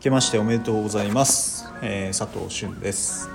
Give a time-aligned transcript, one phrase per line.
[0.00, 3.28] 明けましておめでとうございます、えー、佐藤俊です、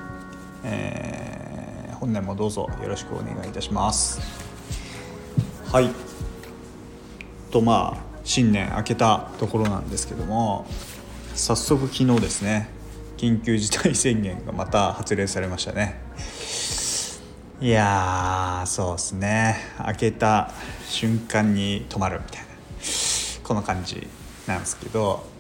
[0.64, 4.20] えー、本年もどうぞよろしくお願いいたします。
[5.72, 5.92] はい。
[7.52, 10.66] とまあ新年明けたところなんですけども
[11.36, 12.72] 早速昨日ですね
[13.18, 16.02] 緊急事態宣言がまた発令されましたね。
[17.62, 19.58] いやそうですね。
[19.78, 20.50] 開けた
[20.90, 22.48] 瞬間に止まるみたいな。
[23.44, 24.08] この感じ
[24.48, 25.35] なんですけど、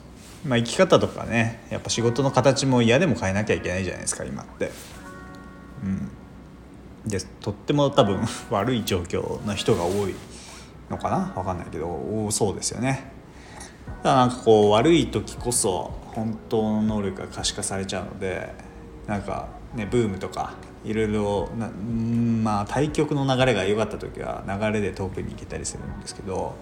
[0.46, 4.72] まあ、生き方とかねやっぱ仕事の形も嫌でも変えなきゃいけないじゃないですか今って。
[5.84, 8.22] うん、でとっても多分
[8.52, 10.16] 悪い状況の人が多い
[10.90, 11.32] のかな？
[11.36, 13.12] 分かんないけど多そうですよね。
[13.88, 18.54] だからなんかこう悪い時こそ本当の能力が可視化されちゃうので
[19.08, 21.50] なんかねブームとかいろいろ
[22.44, 26.56] まあ対局の流れが良かった時は流れで遠くに行けたりするんですけど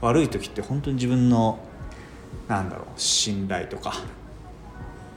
[0.00, 1.58] 悪い時って本当に自分の
[2.46, 3.94] なんだろう信頼とか。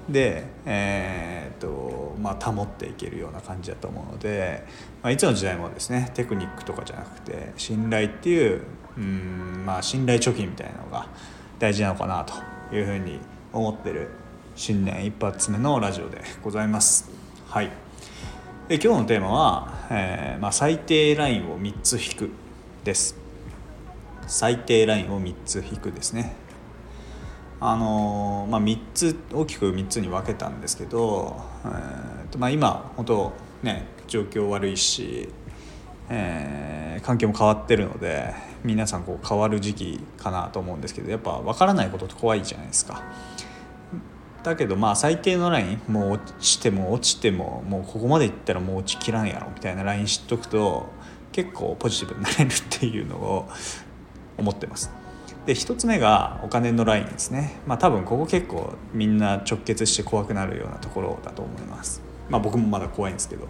[0.09, 4.65] で、えーとまあ、保っていけるような感じだと思うので、
[5.03, 8.63] まあ、いつの時代もですねテクニックとかじゃなくて信頼っていう
[8.97, 11.07] うん、まあ、信頼貯金みたいなのが
[11.59, 13.19] 大事なのかなというふうに
[13.53, 14.09] 思ってる
[14.55, 17.09] 新年一発目のラジオでございます。
[17.47, 17.71] はい。
[18.67, 22.29] で今日のテーマは、えーまあ、最低ラインを3つ引く
[22.83, 23.15] です。
[24.27, 26.35] 最低ラインを3つ引くですね。
[27.63, 35.29] あの、まあ、3つ大きく3つに分けたんですけど、えーとまあ、今本当ね状況悪いし、
[36.09, 43.03] えー、環境も変わってるので皆さんこう変わる時期かなと思うんですけどやっぱ分からないことって怖いじゃないですか。
[44.43, 50.89] だけどまあ最低のラインもう落ちても落ちてももうここまでいったらもう落ちきらんやろみたいなライン知っとくと
[51.31, 53.47] 結構ポジティブになれるっていうのを
[54.39, 55.00] 思ってます。
[55.45, 57.59] で1つ目がお金のラインですね。
[57.65, 62.01] まあ多分ここ結構みんな直結して怖くなるようなところだと思います。
[62.29, 63.47] まあ僕もまだ怖いんですけど、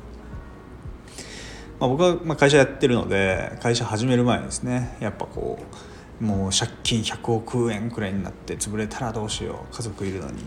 [1.79, 4.95] まあ、僕はま会社やってるので会社始める前にですね。
[4.99, 5.59] やっぱこ
[6.21, 9.75] うもう借金100億円くらいになって潰れたらどうしよう。
[9.75, 10.43] 家族いるのに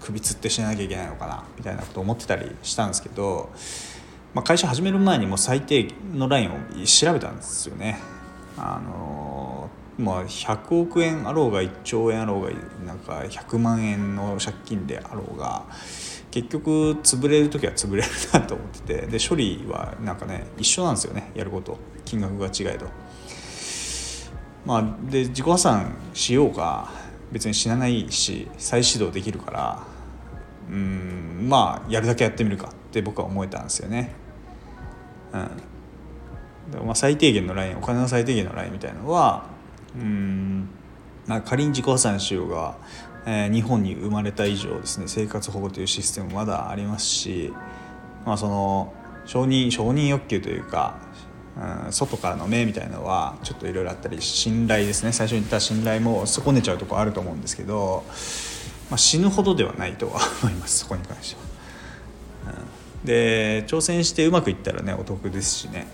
[0.00, 3.50] 首つって死ななきゃいけないのかなみたいなこと思ってたりしたんですけど、
[4.34, 8.00] まあ、会社始める前にも最低のラインを調べたんですよね。
[8.56, 9.51] あの
[9.98, 12.50] まあ、100億円あろうが1兆円あろうが
[12.86, 15.66] なんか100万円の借金であろうが
[16.30, 22.86] 結局潰れる時は潰れるなと思っててで処理はなんかね一緒なんですよねやること金額が違えど。
[24.64, 26.88] まあ、で自己破産しようが
[27.32, 29.82] 別に死なないし再始動できるから
[30.70, 34.14] うんまあやるだけやってみるかって僕は思えたんですよね。
[35.32, 39.51] うん、まあ最低限のラインお金の最低限のラインみたいのは
[39.96, 40.68] うん。
[41.26, 42.76] まあ、仮に自己破産しようが、
[43.26, 47.52] えー、日本に生まれた以上ですね生活保護というシステムまだありますし、
[48.26, 48.92] まあ、その
[49.24, 50.98] 承認承認欲求というか、
[51.86, 55.12] うん、外からの目みたいのはちょっといろいろあったり信頼ですね。
[55.12, 58.04] 最初に言った信頼も損ねちゃうとこあると思うんですけど、
[58.90, 60.80] まあ、死ぬほどではないとは 思います。
[60.80, 61.36] そこに関して
[62.48, 62.54] は。
[62.54, 65.86] うん、で挑戦してうまくいったらねお得ですしね。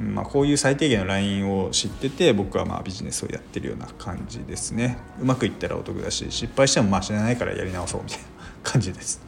[0.00, 4.98] まあ、こういう最低限のラインを知ってて僕はまあビジネスをやってるような感じですね。
[5.20, 8.24] うまくいったらお得だし失敗してもまあ知らないからやり直そうみたいな
[8.62, 9.20] 感じです。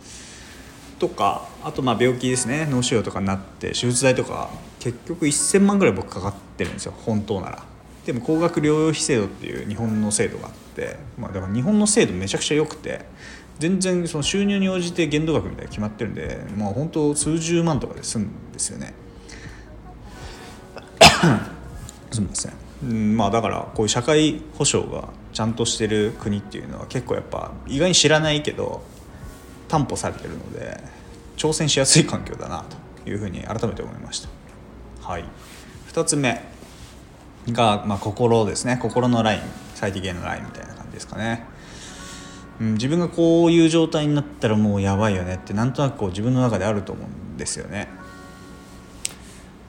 [0.98, 2.66] とかあとまあ病気ですね。
[2.70, 4.50] 脳腫瘍とかになって手術代とか
[4.80, 6.94] 結局1000万ぐらい僕かかってるんですよ。
[6.96, 7.64] 本当なら。
[8.06, 13.04] でも高額療養費制度っていう日本の制度があって、まあ、だから日本の制度めちゃくちゃ良くて
[13.60, 18.94] 全然その収入に応じて限度額みたいな決まってるんで、まあ、本当数十万とかで済むんですよね。
[22.10, 22.52] すみません、
[22.84, 28.82] うん、まあだからこういう社会保障がちゃんとしてる国っていうのは結構やっぱ意外に知らないけど
[29.68, 30.78] 担保されてるので
[31.36, 32.64] 挑戦しやすい環境だな
[33.04, 34.28] というふうに改めて思いました。
[35.00, 35.24] はい。
[35.92, 36.42] 2つ目
[37.48, 38.78] が、まあ、心ですね。
[38.80, 39.40] 心のライン。
[39.82, 41.44] 最低限のラインみたいな感じですかね、
[42.60, 47.88] うん、自分がこういう状態になったらもうやばいよねってなんとなくこう自分の中であると思うんですよね。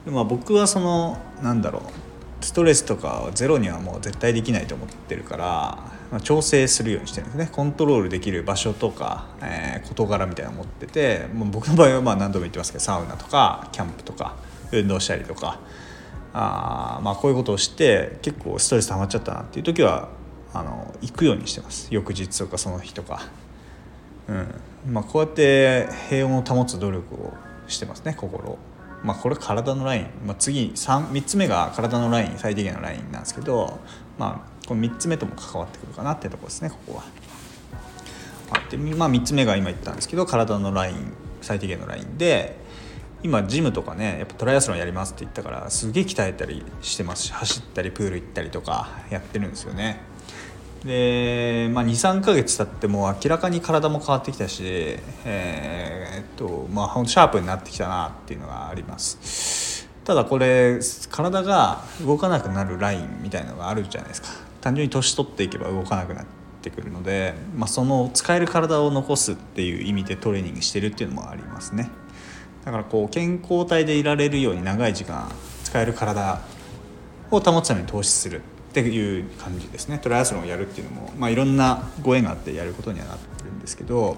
[0.04, 5.44] でも僕はそのなんだろうストレスとかゼロにはもう絶対できないと思ってるから、
[6.10, 7.48] まあ、調整するようにしてるんですね。
[7.50, 14.36] コントロールできる場所とか、えー、事柄みたいなの持っててもう僕の場合はまあ何度も言ってますけどサウナとかキャンプとか
[14.72, 15.58] 運動したりとか
[16.34, 20.08] あまあこういうことをして結構ストレス溜まっちゃったなっていう時は
[20.52, 21.88] あの行くようにしてます。
[21.90, 23.26] 翌日とかその日とか、
[24.28, 24.54] うん。
[24.92, 27.32] まあ、こうやって平穏を保つ努力を
[27.66, 28.58] してますね心を。
[29.04, 33.78] まあ、これ体のライン、まあ、次 3, 3つ目が体のライン最低限のラインなんですけど、
[34.18, 37.04] まあ、この3つ目とも関わってくるかなってとこですねここは。
[38.70, 41.12] でで、まあ、3つ目が今言ったんですけど体のライン
[41.42, 42.56] 最低限のラインで
[43.22, 50.00] 今ジムとかねやっぱトライアスロンやりますって言ったからすげえ鍛えたりしてますし走ったりプール行ったりとかやってるんですよね
[50.84, 59.88] で、まあ、23ヶ月経っても明らかに体も変わってきたしえー、っとまあシャープになってきたなっていうのがあります。
[60.04, 64.28] ただこれ体が動かなくなるラインみたいのがあるじゃないですか。
[64.60, 66.26] 単純に年取っていけば動かなくなっ
[66.60, 71.90] てくるので、まあ、その使える体を残すっていう意味でトレーニングしてるっていうのもありますね。
[72.66, 75.30] だからこう健康体でいられるように長い時間
[75.64, 76.40] 使える体
[77.30, 78.42] を保つために投資する。
[78.80, 79.98] っていう感じですね。
[79.98, 84.16] トライアスロンをやるっていうのも、まあ、いろんなご縁があってやることにはなってるんですけど、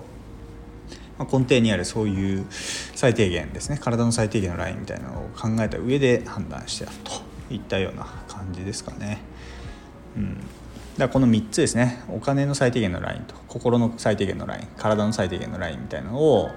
[1.19, 3.79] まあ、根底にあるそういう最低限ですね。
[3.81, 9.19] 体の最低限のラインみたいなのを考えた上で判断してやるといったような感じですかね。
[10.17, 10.45] うん、だか
[10.99, 12.03] らこの3つですね。
[12.09, 16.51] お金の最低限のラインと心の最低限のライン体の最低限のラインみたいなのを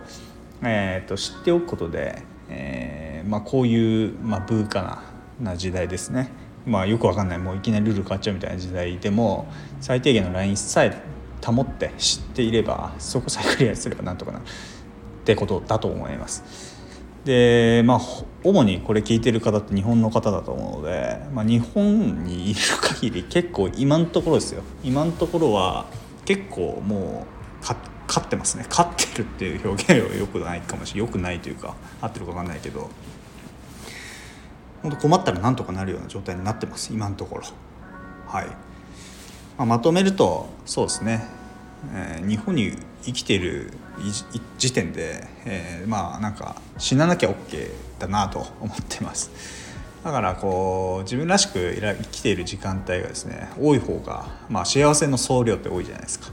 [0.61, 5.03] えーと、知っておくことで、えーまあ、こういう、まあ、ブーカ
[5.39, 6.31] な時代ですね、
[6.69, 7.39] まあ、よくわかんない。
[7.39, 9.47] もういきなりルール変わっちゃうみたいな時代でも
[9.81, 10.95] 最低限のラインさえ
[11.43, 14.41] 保って知っていればそこさえクリアすればなんとかなっ
[15.25, 16.77] てことだと思います。
[17.25, 17.99] でまあ
[18.43, 24.63] 主にこれ聞いてる方って日本の方だと思うので、まあ、日本にいる限り結構今のところですよ。
[24.83, 25.87] 今のところは
[26.25, 27.65] 結構もう
[28.07, 28.65] 勝ってますね。
[28.69, 31.07] 勝ってるっていう表現はよくないかもしれない。
[31.07, 32.89] よくないというか合ってるか分かんないけど。
[34.81, 37.43] 本当困ったらなんとかなるような状態になってます今のところ。
[38.27, 38.53] はい、ま
[39.57, 41.25] あ、まとめるとそうですね、
[41.93, 42.73] えー、日本に
[43.03, 43.71] 生きている
[44.57, 49.31] 時点で、えー、まあなんか死ななきゃ OK だなと思ってます。
[50.03, 56.27] だからこう自分らしく生きている時間帯がですね多い方が、まあ、幸せの総量って多いじゃないですか。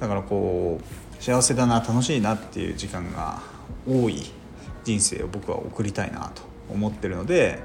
[0.00, 3.42] だからこう幸せだな楽しいなっていう時間が
[3.86, 4.32] 多い
[4.82, 7.58] 人生を僕は送りたいなと思ってるので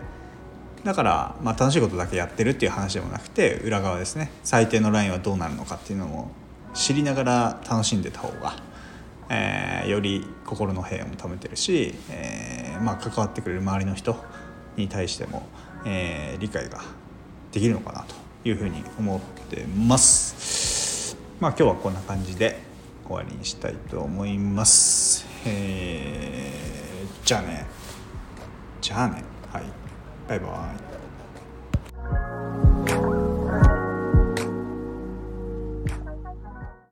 [0.83, 6.31] だから、まあ、楽しいことだけやってるっていう話でもなくて裏側ですね最低のラインはどうなるのかっていうのも
[6.75, 8.55] 知りながら楽しんでた方が、
[9.29, 14.15] えー、より心の平和も保てるし、えーまあ、関わってくれる周りの人
[14.75, 15.47] に対しても、
[15.85, 16.81] えー、理解が
[17.51, 18.15] できるのかなと
[18.47, 19.19] いうふうに思っ
[19.49, 21.17] てます。
[21.39, 22.59] まあ今日はこんな感じで
[23.07, 25.25] 終わりにしたいと思います。
[25.45, 27.84] えー、じゃあね。
[28.85, 29.23] じゃあね。
[29.51, 29.63] はい。
[30.29, 31.04] バイバイ。